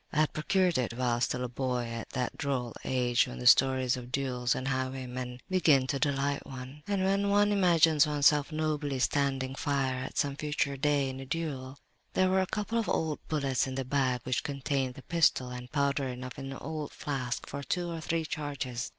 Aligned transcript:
I 0.11 0.21
had 0.21 0.33
procured 0.33 0.79
it 0.79 0.93
while 0.97 1.21
still 1.21 1.43
a 1.43 1.47
boy, 1.47 1.85
at 1.85 2.09
that 2.13 2.35
droll 2.35 2.73
age 2.83 3.27
when 3.27 3.37
the 3.37 3.45
stories 3.45 3.95
of 3.95 4.11
duels 4.11 4.55
and 4.55 4.67
highwaymen 4.67 5.41
begin 5.47 5.85
to 5.85 5.99
delight 5.99 6.43
one, 6.43 6.81
and 6.87 7.03
when 7.03 7.29
one 7.29 7.51
imagines 7.51 8.07
oneself 8.07 8.51
nobly 8.51 8.97
standing 8.97 9.53
fire 9.53 9.99
at 10.03 10.17
some 10.17 10.37
future 10.37 10.75
day, 10.75 11.07
in 11.07 11.19
a 11.19 11.25
duel. 11.27 11.77
"There 12.13 12.31
were 12.31 12.41
a 12.41 12.47
couple 12.47 12.79
of 12.79 12.89
old 12.89 13.19
bullets 13.27 13.67
in 13.67 13.75
the 13.75 13.85
bag 13.85 14.21
which 14.23 14.41
contained 14.41 14.95
the 14.95 15.03
pistol, 15.03 15.49
and 15.51 15.71
powder 15.71 16.07
enough 16.07 16.39
in 16.39 16.47
an 16.51 16.57
old 16.59 16.93
flask 16.93 17.45
for 17.45 17.61
two 17.61 17.91
or 17.91 18.01
three 18.01 18.25
charges. 18.25 18.89